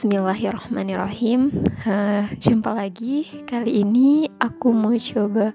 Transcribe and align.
Bismillahirrahmanirrahim. 0.00 1.52
Uh, 1.84 2.24
jumpa 2.40 2.72
lagi. 2.72 3.44
Kali 3.44 3.84
ini 3.84 4.32
aku 4.40 4.72
mau 4.72 4.96
coba 4.96 5.52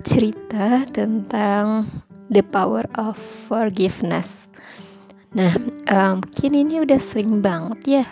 cerita 0.00 0.88
tentang 0.88 1.84
the 2.32 2.40
power 2.40 2.88
of 2.96 3.20
forgiveness. 3.44 4.48
Nah, 5.36 5.52
uh, 5.84 6.16
mungkin 6.16 6.56
ini 6.56 6.80
udah 6.80 6.96
sering 6.96 7.44
banget 7.44 7.80
ya 7.84 8.04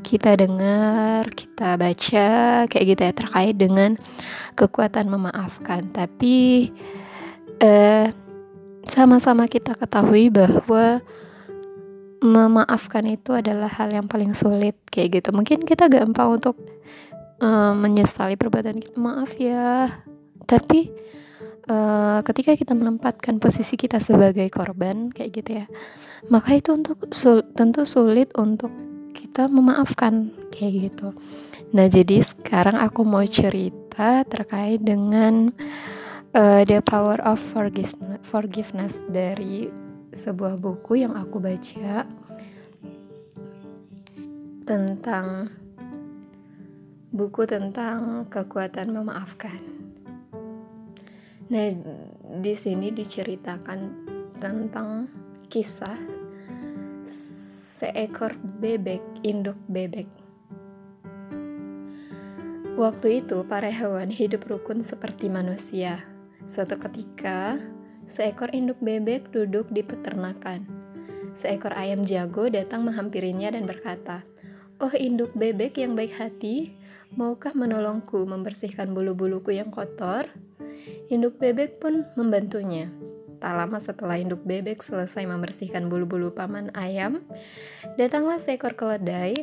kita 0.00 0.32
dengar, 0.32 1.28
kita 1.36 1.76
baca 1.76 2.28
kayak 2.72 2.84
gitu 2.96 3.00
ya 3.04 3.12
terkait 3.12 3.56
dengan 3.60 4.00
kekuatan 4.56 5.12
memaafkan. 5.12 5.92
Tapi 5.92 6.72
uh, 7.60 8.08
sama-sama 8.88 9.44
kita 9.44 9.76
ketahui 9.76 10.32
bahwa 10.32 11.04
memaafkan 12.22 13.04
itu 13.10 13.34
adalah 13.34 13.68
hal 13.68 13.90
yang 13.90 14.06
paling 14.06 14.32
sulit 14.32 14.78
kayak 14.88 15.20
gitu. 15.20 15.34
Mungkin 15.34 15.66
kita 15.66 15.90
gampang 15.90 16.38
untuk 16.38 16.56
uh, 17.42 17.74
menyesali 17.74 18.38
perbuatan 18.38 18.78
kita. 18.78 18.94
Maaf 18.94 19.34
ya. 19.36 19.90
Tapi 20.46 20.88
uh, 21.66 22.22
ketika 22.22 22.54
kita 22.54 22.72
menempatkan 22.78 23.42
posisi 23.42 23.74
kita 23.74 23.98
sebagai 23.98 24.46
korban 24.54 25.10
kayak 25.10 25.30
gitu 25.42 25.50
ya 25.62 25.66
maka 26.30 26.54
itu 26.54 26.70
untuk 26.70 27.10
sul 27.10 27.42
tentu 27.58 27.82
sulit 27.82 28.30
untuk 28.38 28.70
kita 29.16 29.50
memaafkan 29.50 30.30
kayak 30.54 30.92
gitu. 30.92 31.08
Nah 31.74 31.88
jadi 31.90 32.22
sekarang 32.22 32.78
aku 32.78 33.02
mau 33.02 33.24
cerita 33.26 34.22
terkait 34.28 34.84
dengan 34.84 35.50
uh, 36.36 36.62
the 36.68 36.78
power 36.84 37.18
of 37.26 37.42
forgiveness 38.22 39.02
dari 39.10 39.66
sebuah 40.12 40.60
buku 40.60 41.00
yang 41.00 41.16
aku 41.16 41.40
baca 41.40 42.04
tentang 44.68 45.48
buku 47.12 47.44
tentang 47.44 48.28
kekuatan 48.28 48.92
memaafkan. 48.92 49.60
Nah, 51.52 51.68
di 52.40 52.54
sini 52.56 52.88
diceritakan 52.88 53.80
tentang 54.40 55.08
kisah 55.52 56.00
seekor 57.76 58.32
bebek, 58.62 59.04
induk 59.20 59.58
bebek. 59.68 60.08
Waktu 62.72 63.20
itu, 63.20 63.44
para 63.44 63.68
hewan 63.68 64.08
hidup 64.08 64.48
rukun 64.48 64.80
seperti 64.80 65.28
manusia. 65.28 66.00
Suatu 66.48 66.80
ketika, 66.80 67.60
Seekor 68.12 68.52
induk 68.52 68.76
bebek 68.84 69.32
duduk 69.32 69.72
di 69.72 69.80
peternakan. 69.80 70.68
Seekor 71.32 71.72
ayam 71.72 72.04
jago 72.04 72.44
datang 72.52 72.84
menghampirinya 72.84 73.56
dan 73.56 73.64
berkata, 73.64 74.20
"Oh, 74.84 74.92
induk 74.92 75.32
bebek 75.32 75.80
yang 75.80 75.96
baik 75.96 76.12
hati, 76.20 76.76
maukah 77.16 77.56
menolongku 77.56 78.28
membersihkan 78.28 78.92
bulu-buluku 78.92 79.56
yang 79.56 79.72
kotor?" 79.72 80.28
Induk 81.08 81.40
bebek 81.40 81.80
pun 81.80 82.04
membantunya. 82.12 82.92
Tak 83.40 83.56
lama 83.56 83.80
setelah 83.80 84.20
induk 84.20 84.44
bebek 84.44 84.84
selesai 84.84 85.24
membersihkan 85.24 85.88
bulu-bulu 85.88 86.36
paman 86.36 86.68
ayam, 86.76 87.24
datanglah 87.96 88.36
seekor 88.36 88.76
keledai 88.76 89.40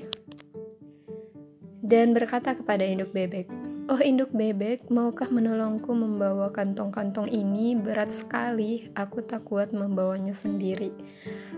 dan 1.82 2.14
berkata 2.14 2.54
kepada 2.54 2.86
induk 2.86 3.10
bebek, 3.18 3.50
Oh 3.90 3.98
induk 3.98 4.30
bebek, 4.38 4.86
maukah 4.94 5.26
menolongku 5.34 5.90
membawa 5.98 6.54
kantong-kantong 6.54 7.26
ini? 7.34 7.74
Berat 7.74 8.14
sekali, 8.14 8.86
aku 8.94 9.26
tak 9.26 9.50
kuat 9.50 9.74
membawanya 9.74 10.38
sendiri. 10.38 10.94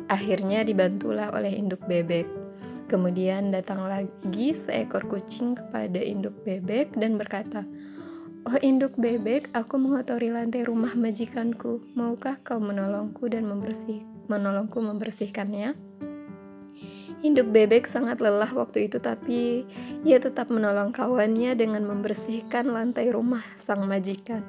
Akhirnya 0.07 0.63
dibantulah 0.63 1.35
oleh 1.35 1.51
induk 1.51 1.83
bebek. 1.91 2.23
Kemudian 2.87 3.51
datang 3.51 3.83
lagi 3.83 4.55
seekor 4.55 5.11
kucing 5.11 5.59
kepada 5.59 5.99
induk 5.99 6.31
bebek 6.47 6.95
dan 6.95 7.19
berkata, 7.19 7.67
Oh 8.47 8.55
induk 8.63 8.95
bebek, 8.95 9.51
aku 9.51 9.75
mengotori 9.75 10.31
lantai 10.31 10.63
rumah 10.63 10.95
majikanku. 10.95 11.83
Maukah 11.99 12.39
kau 12.47 12.63
menolongku 12.63 13.27
dan 13.27 13.43
membersih, 13.43 14.07
menolongku 14.31 14.79
membersihkannya? 14.79 15.75
Induk 17.21 17.53
bebek 17.53 17.85
sangat 17.85 18.17
lelah 18.17 18.49
waktu 18.49 18.89
itu 18.89 18.97
tapi 18.97 19.61
ia 20.01 20.17
tetap 20.17 20.49
menolong 20.49 20.89
kawannya 20.89 21.53
dengan 21.53 21.85
membersihkan 21.85 22.73
lantai 22.73 23.13
rumah 23.13 23.45
sang 23.61 23.85
majikan. 23.85 24.41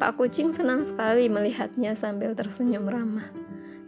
Pak 0.00 0.16
kucing 0.16 0.56
senang 0.56 0.88
sekali 0.88 1.28
melihatnya 1.28 1.92
sambil 1.92 2.32
tersenyum 2.32 2.88
ramah. 2.88 3.28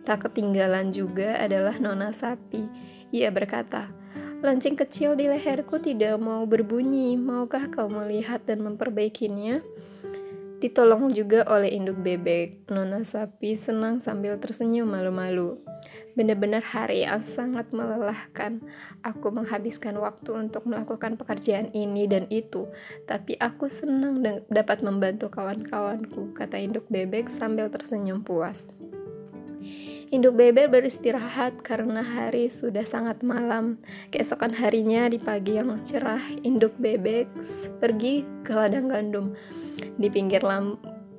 Tak 0.05 0.29
ketinggalan 0.29 0.93
juga 0.93 1.41
adalah 1.41 1.81
nona 1.81 2.13
sapi. 2.13 2.69
Ia 3.09 3.33
berkata, 3.33 3.89
Lancing 4.41 4.73
kecil 4.73 5.21
di 5.21 5.29
leherku 5.29 5.77
tidak 5.81 6.17
mau 6.17 6.49
berbunyi, 6.49 7.13
maukah 7.17 7.69
kau 7.69 7.93
melihat 7.93 8.41
dan 8.49 8.65
memperbaikinya? 8.65 9.61
Ditolong 10.61 11.09
juga 11.17 11.41
oleh 11.49 11.73
induk 11.73 12.05
bebek. 12.05 12.69
Nona 12.69 13.01
sapi 13.01 13.57
senang 13.57 13.97
sambil 13.97 14.37
tersenyum 14.37 14.93
malu-malu. 14.93 15.57
Benar-benar 16.13 16.61
hari 16.61 17.09
yang 17.09 17.25
sangat 17.25 17.73
melelahkan. 17.73 18.61
Aku 19.01 19.33
menghabiskan 19.33 19.97
waktu 19.97 20.37
untuk 20.37 20.69
melakukan 20.69 21.17
pekerjaan 21.17 21.73
ini 21.73 22.05
dan 22.05 22.29
itu, 22.29 22.69
tapi 23.09 23.41
aku 23.41 23.73
senang 23.73 24.21
dapat 24.53 24.85
membantu 24.85 25.33
kawan-kawanku, 25.33 26.37
kata 26.37 26.61
induk 26.61 26.85
bebek 26.93 27.33
sambil 27.33 27.73
tersenyum 27.73 28.21
puas. 28.21 28.61
Induk 30.11 30.35
bebek 30.35 30.75
beristirahat 30.75 31.63
karena 31.63 32.03
hari 32.03 32.51
sudah 32.51 32.83
sangat 32.83 33.23
malam. 33.23 33.79
Keesokan 34.11 34.51
harinya 34.51 35.07
di 35.07 35.23
pagi 35.23 35.55
yang 35.55 35.71
cerah, 35.87 36.21
induk 36.43 36.75
bebek 36.83 37.31
pergi 37.79 38.27
ke 38.43 38.51
ladang 38.51 38.91
gandum. 38.91 39.39
Di 40.01 40.09
pinggir 40.09 40.41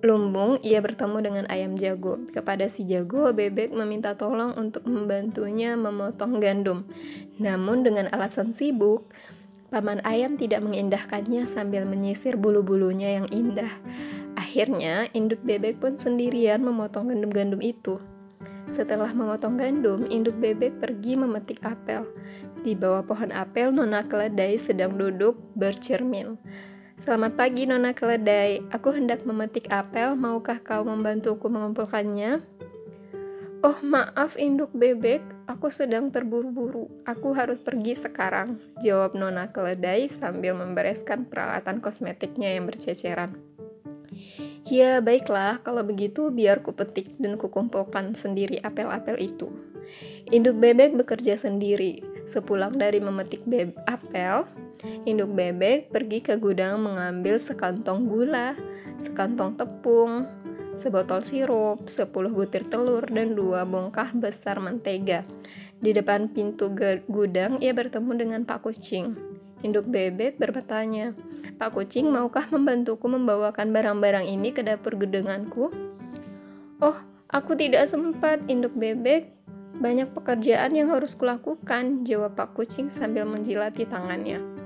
lumbung, 0.01 0.57
ia 0.65 0.81
bertemu 0.81 1.17
dengan 1.21 1.45
ayam 1.47 1.77
jago. 1.77 2.17
Kepada 2.33 2.65
si 2.65 2.85
jago, 2.89 3.29
bebek 3.29 3.69
meminta 3.69 4.17
tolong 4.17 4.57
untuk 4.57 4.85
membantunya 4.89 5.77
memotong 5.77 6.41
gandum. 6.41 6.89
Namun 7.37 7.85
dengan 7.85 8.09
alasan 8.09 8.57
sibuk, 8.57 9.05
paman 9.69 10.01
ayam 10.03 10.35
tidak 10.35 10.65
mengindahkannya 10.65 11.45
sambil 11.45 11.85
menyisir 11.85 12.35
bulu-bulunya 12.35 13.21
yang 13.21 13.27
indah. 13.29 13.71
Akhirnya, 14.33 15.07
induk 15.13 15.39
bebek 15.45 15.77
pun 15.77 15.95
sendirian 15.95 16.65
memotong 16.65 17.13
gandum-gandum 17.13 17.61
itu. 17.61 18.01
Setelah 18.71 19.11
memotong 19.11 19.59
gandum, 19.59 20.07
induk 20.07 20.39
bebek 20.39 20.79
pergi 20.79 21.19
memetik 21.19 21.59
apel. 21.67 22.07
Di 22.63 22.71
bawah 22.71 23.03
pohon 23.03 23.29
apel, 23.35 23.73
nona 23.75 24.07
keledai 24.07 24.55
sedang 24.55 24.95
duduk 24.95 25.35
bercermin. 25.59 26.39
Selamat 27.01 27.33
pagi 27.33 27.65
Nona 27.65 27.97
Keledai, 27.97 28.61
aku 28.69 28.93
hendak 28.93 29.25
memetik 29.25 29.65
apel, 29.73 30.13
maukah 30.13 30.61
kau 30.61 30.85
membantuku 30.85 31.49
mengumpulkannya? 31.49 32.45
Oh 33.65 33.81
maaf 33.81 34.37
induk 34.37 34.69
bebek, 34.69 35.25
aku 35.49 35.73
sedang 35.73 36.13
terburu-buru, 36.13 36.85
aku 37.09 37.33
harus 37.33 37.57
pergi 37.57 37.97
sekarang, 37.97 38.61
jawab 38.85 39.17
Nona 39.17 39.49
Keledai 39.49 40.13
sambil 40.13 40.53
membereskan 40.53 41.25
peralatan 41.25 41.81
kosmetiknya 41.81 42.53
yang 42.53 42.69
berceceran. 42.69 43.33
Ya 44.69 45.01
baiklah, 45.01 45.57
kalau 45.65 45.81
begitu 45.81 46.29
biar 46.29 46.61
ku 46.61 46.69
petik 46.69 47.17
dan 47.17 47.41
kukumpulkan 47.41 48.13
sendiri 48.13 48.61
apel-apel 48.61 49.17
itu. 49.17 49.49
Induk 50.29 50.61
bebek 50.61 50.93
bekerja 50.93 51.33
sendiri. 51.33 52.05
Sepulang 52.29 52.77
dari 52.77 53.01
memetik 53.01 53.41
beb 53.49 53.73
apel, 53.89 54.45
induk 55.05 55.33
bebek 55.33 55.89
pergi 55.89 56.19
ke 56.21 56.37
gudang 56.37 56.85
mengambil 56.85 57.37
sekantong 57.37 58.09
gula, 58.09 58.57
sekantong 59.01 59.57
tepung, 59.57 60.29
sebotol 60.75 61.23
sirup, 61.25 61.87
10 61.87 62.07
butir 62.31 62.63
telur, 62.67 63.03
dan 63.09 63.35
dua 63.35 63.67
bongkah 63.67 64.11
besar 64.15 64.59
mentega. 64.61 65.27
Di 65.81 65.97
depan 65.97 66.29
pintu 66.29 66.69
gudang, 67.09 67.57
ia 67.57 67.73
bertemu 67.73 68.11
dengan 68.13 68.41
Pak 68.45 68.69
Kucing. 68.69 69.17
Induk 69.65 69.89
bebek 69.89 70.37
bertanya, 70.37 71.13
Pak 71.57 71.73
Kucing, 71.73 72.09
maukah 72.09 72.45
membantuku 72.49 73.05
membawakan 73.09 73.73
barang-barang 73.73 74.25
ini 74.29 74.53
ke 74.53 74.61
dapur 74.61 74.97
gudenganku? 74.97 75.73
Oh, 76.81 76.97
aku 77.29 77.57
tidak 77.57 77.89
sempat, 77.89 78.41
induk 78.45 78.73
bebek. 78.77 79.33
Banyak 79.81 80.13
pekerjaan 80.13 80.77
yang 80.77 80.93
harus 80.93 81.17
kulakukan, 81.17 82.05
jawab 82.05 82.37
Pak 82.37 82.53
Kucing 82.53 82.93
sambil 82.93 83.25
menjilati 83.25 83.85
tangannya. 83.89 84.60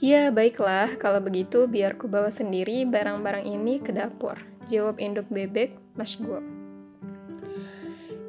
Ya, 0.00 0.32
baiklah, 0.32 0.96
kalau 0.96 1.20
begitu 1.20 1.68
biar 1.68 2.00
ku 2.00 2.08
bawa 2.08 2.32
sendiri 2.32 2.88
barang-barang 2.88 3.44
ini 3.44 3.84
ke 3.84 3.92
dapur, 3.92 4.32
jawab 4.72 4.96
induk 4.96 5.28
bebek 5.28 5.76
Mas 5.92 6.16
Go. 6.16 6.40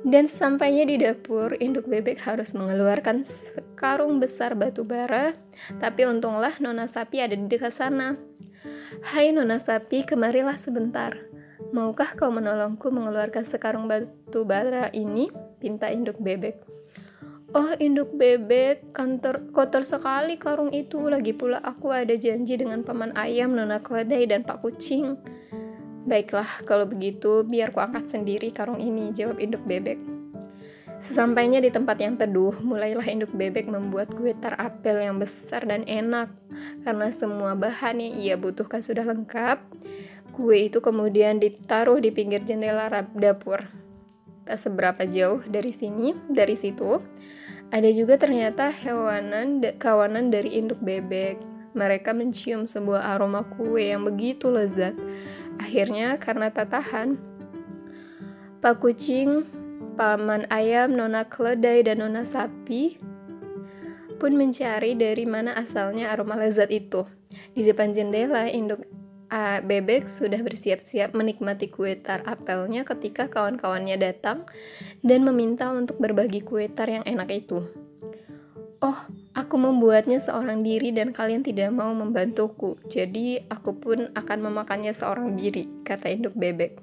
Dan 0.03 0.27
sesampainya 0.27 0.83
di 0.83 1.00
dapur, 1.00 1.56
induk 1.63 1.88
bebek 1.88 2.19
harus 2.27 2.51
mengeluarkan 2.51 3.23
sekarung 3.23 4.19
besar 4.19 4.51
batu 4.51 4.83
bara, 4.83 5.31
tapi 5.79 6.03
untunglah 6.03 6.59
nona 6.59 6.91
sapi 6.91 7.23
ada 7.23 7.39
di 7.39 7.47
dekat 7.47 7.71
sana. 7.71 8.19
Hai 9.07 9.31
nona 9.31 9.56
sapi, 9.56 10.03
kemarilah 10.03 10.59
sebentar. 10.59 11.15
Maukah 11.71 12.19
kau 12.19 12.35
menolongku 12.35 12.91
mengeluarkan 12.91 13.47
sekarung 13.47 13.88
batu 13.88 14.44
bara 14.44 14.91
ini? 14.91 15.31
Pinta 15.63 15.88
induk 15.88 16.19
bebek. 16.19 16.70
Oh 17.51 17.75
induk 17.83 18.15
bebek, 18.15 18.95
kantor 18.95 19.44
kotor 19.51 19.83
sekali 19.83 20.39
karung 20.39 20.71
itu. 20.71 21.12
Lagi 21.12 21.36
pula 21.36 21.59
aku 21.59 21.92
ada 21.92 22.15
janji 22.15 22.56
dengan 22.56 22.80
paman 22.80 23.12
ayam, 23.19 23.51
nona 23.51 23.83
keledai, 23.83 24.24
dan 24.24 24.48
pak 24.48 24.63
kucing. 24.63 25.19
Baiklah, 26.07 26.48
kalau 26.63 26.88
begitu 26.88 27.44
biar 27.44 27.75
ku 27.75 27.83
angkat 27.83 28.07
sendiri 28.07 28.56
karung 28.56 28.80
ini, 28.80 29.12
jawab 29.12 29.36
induk 29.44 29.59
bebek. 29.68 30.00
Sesampainya 31.03 31.59
di 31.59 31.68
tempat 31.68 32.00
yang 32.00 32.15
teduh, 32.15 32.56
mulailah 32.63 33.03
induk 33.03 33.36
bebek 33.36 33.68
membuat 33.68 34.15
kue 34.15 34.31
tar 34.31 34.56
apel 34.56 35.04
yang 35.04 35.19
besar 35.19 35.68
dan 35.68 35.83
enak. 35.92 36.31
Karena 36.88 37.12
semua 37.12 37.51
bahan 37.59 38.00
yang 38.00 38.15
ia 38.15 38.36
butuhkan 38.39 38.80
sudah 38.80 39.04
lengkap, 39.04 39.59
kue 40.31 40.71
itu 40.71 40.80
kemudian 40.80 41.44
ditaruh 41.44 42.00
di 42.00 42.15
pinggir 42.15 42.47
jendela 42.47 42.88
dapur. 43.12 43.68
Tak 44.47 44.56
seberapa 44.56 45.04
jauh 45.04 45.44
dari 45.51 45.75
sini, 45.75 46.15
dari 46.31 46.56
situ, 46.56 47.01
ada 47.71 47.88
juga 47.95 48.19
ternyata 48.19 48.68
hewanan 48.68 49.63
kawanan 49.79 50.27
dari 50.27 50.59
induk 50.59 50.77
bebek. 50.83 51.39
Mereka 51.71 52.12
mencium 52.12 52.68
sebuah 52.68 53.15
aroma 53.15 53.47
kue 53.56 53.95
yang 53.95 54.03
begitu 54.03 54.51
lezat. 54.51 54.91
Akhirnya 55.56 56.19
karena 56.19 56.51
tak 56.51 56.75
tahan, 56.75 57.15
Pak 58.59 58.83
Kucing, 58.83 59.47
Paman 59.95 60.44
Ayam, 60.51 60.91
Nona 61.00 61.23
Keledai, 61.23 61.88
dan 61.88 62.03
Nona 62.03 62.27
Sapi 62.27 63.00
pun 64.19 64.38
mencari 64.38 64.94
dari 64.94 65.23
mana 65.23 65.56
asalnya 65.56 66.12
aroma 66.12 66.35
lezat 66.35 66.68
itu. 66.69 67.07
Di 67.56 67.63
depan 67.63 67.95
jendela, 67.95 68.51
induk 68.51 68.83
uh, 69.31 69.60
bebek 69.63 70.12
sudah 70.12 70.44
bersiap-siap 70.44 71.16
menikmati 71.16 71.72
kue 71.72 71.95
tar 71.98 72.22
apelnya 72.28 72.83
ketika 72.83 73.31
kawan-kawannya 73.31 73.98
datang 73.98 74.44
dan 75.01 75.24
meminta 75.24 75.72
untuk 75.72 75.98
berbagi 75.98 76.44
kue 76.44 76.68
tar 76.68 76.92
yang 76.92 77.07
enak 77.07 77.31
itu. 77.31 77.63
Oh, 78.81 78.98
aku 79.38 79.56
membuatnya 79.62 80.18
seorang 80.18 80.66
diri 80.66 80.89
dan 80.89 81.13
kalian 81.13 81.45
tidak 81.45 81.69
mau 81.69 81.94
membantuku, 81.94 82.81
jadi 82.89 83.45
aku 83.48 83.78
pun 83.78 84.10
akan 84.18 84.39
memakannya 84.42 84.89
seorang 84.89 85.38
diri, 85.38 85.69
kata 85.86 86.10
induk 86.10 86.33
bebek. 86.33 86.81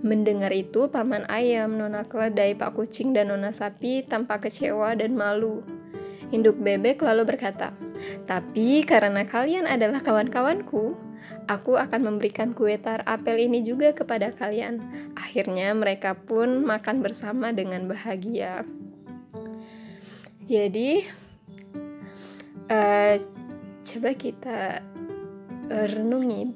Mendengar 0.00 0.48
itu, 0.48 0.88
paman 0.88 1.28
ayam, 1.28 1.76
nona 1.76 2.08
keledai, 2.08 2.56
pak 2.56 2.72
kucing, 2.72 3.12
dan 3.12 3.28
nona 3.28 3.52
sapi 3.52 4.00
tampak 4.00 4.48
kecewa 4.48 4.96
dan 4.96 5.12
malu. 5.12 5.60
Induk 6.32 6.56
bebek 6.56 7.04
lalu 7.04 7.28
berkata, 7.28 7.76
"Tapi 8.24 8.80
karena 8.88 9.28
kalian 9.28 9.68
adalah 9.68 10.00
kawan-kawanku, 10.00 10.96
Aku 11.50 11.74
akan 11.74 12.06
memberikan 12.06 12.54
kue 12.54 12.78
tar 12.78 13.02
apel 13.10 13.50
ini 13.50 13.66
juga 13.66 13.90
kepada 13.90 14.30
kalian. 14.30 14.78
Akhirnya 15.18 15.74
mereka 15.74 16.14
pun 16.14 16.62
makan 16.62 17.02
bersama 17.02 17.50
dengan 17.50 17.90
bahagia. 17.90 18.62
Jadi, 20.46 21.02
uh, 22.70 23.18
coba 23.82 24.10
kita 24.14 24.78
renungi 25.70 26.54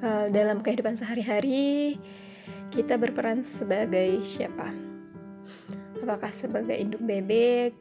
uh, 0.00 0.32
dalam 0.32 0.64
kehidupan 0.64 0.96
sehari-hari 0.96 2.00
kita 2.72 2.96
berperan 2.96 3.44
sebagai 3.44 4.24
siapa? 4.24 4.72
Apakah 6.00 6.32
sebagai 6.32 6.80
induk 6.80 7.04
bebek, 7.04 7.76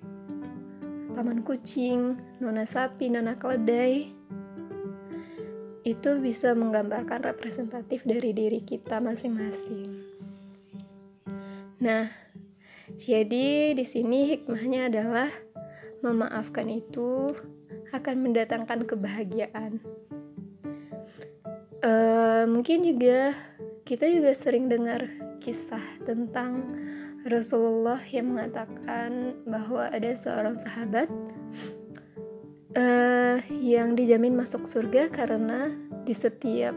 paman 1.16 1.40
kucing, 1.48 2.20
nona 2.44 2.68
sapi, 2.68 3.08
nona 3.08 3.40
keledai, 3.40 4.21
itu 5.82 6.22
bisa 6.22 6.54
menggambarkan 6.54 7.26
representatif 7.26 8.06
dari 8.06 8.32
diri 8.38 8.62
kita 8.62 9.02
masing-masing. 9.02 10.02
Nah, 11.82 12.14
jadi 13.02 13.74
di 13.74 13.86
sini 13.90 14.30
hikmahnya 14.30 14.94
adalah 14.94 15.30
memaafkan 16.06 16.70
itu 16.70 17.34
akan 17.90 18.16
mendatangkan 18.22 18.86
kebahagiaan. 18.86 19.82
Uh, 21.82 22.46
mungkin 22.46 22.86
juga 22.86 23.34
kita 23.90 24.06
juga 24.06 24.38
sering 24.38 24.70
dengar 24.70 25.10
kisah 25.42 25.82
tentang 26.06 26.62
Rasulullah 27.26 28.02
yang 28.14 28.34
mengatakan 28.34 29.34
bahwa 29.50 29.90
ada 29.90 30.14
seorang 30.14 30.62
sahabat 30.62 31.10
uh, 32.76 33.38
yang 33.50 33.96
dijamin 33.96 34.36
masuk 34.36 34.68
surga 34.68 35.12
karena 35.12 35.72
di 36.04 36.16
setiap 36.16 36.76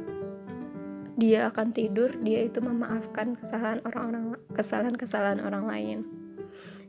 dia 1.15 1.47
akan 1.47 1.71
tidur 1.71 2.11
dia 2.27 2.43
itu 2.43 2.59
memaafkan 2.59 3.39
kesalahan 3.39 3.79
orang-orang 3.87 4.35
kesalahan-kesalahan 4.59 5.41
orang 5.43 5.65
lain. 5.67 5.99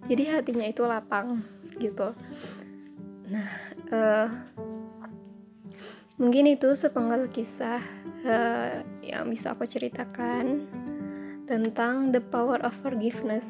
Jadi 0.05 0.23
hatinya 0.29 0.65
itu 0.65 0.81
lapang 0.85 1.45
gitu. 1.77 2.13
Nah 3.29 3.49
uh, 3.93 4.27
mungkin 6.17 6.49
itu 6.49 6.73
sepenggal 6.73 7.29
kisah 7.29 7.81
uh, 8.25 8.81
yang 9.05 9.29
bisa 9.29 9.53
aku 9.53 9.69
ceritakan 9.69 10.65
tentang 11.45 12.09
the 12.09 12.21
power 12.33 12.57
of 12.65 12.73
forgiveness 12.81 13.45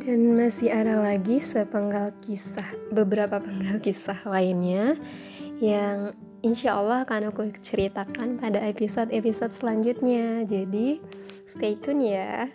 dan 0.00 0.32
masih 0.32 0.72
ada 0.72 0.96
lagi 0.96 1.44
sepenggal 1.44 2.16
kisah, 2.24 2.64
beberapa 2.88 3.36
penggal 3.36 3.76
kisah 3.84 4.16
lainnya 4.24 4.96
yang 5.60 6.16
insya 6.40 6.80
Allah 6.80 7.04
akan 7.04 7.28
aku 7.28 7.52
ceritakan 7.60 8.40
pada 8.40 8.64
episode-episode 8.64 9.52
selanjutnya. 9.60 10.48
Jadi, 10.48 11.04
stay 11.44 11.76
tune 11.76 12.00
ya. 12.00 12.48